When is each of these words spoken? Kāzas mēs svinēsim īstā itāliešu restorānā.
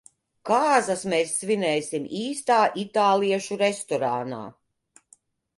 Kāzas 0.49 1.03
mēs 1.13 1.33
svinēsim 1.41 2.07
īstā 2.21 2.57
itāliešu 2.85 3.59
restorānā. 3.63 4.41